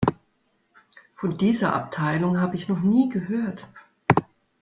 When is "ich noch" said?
2.55-2.79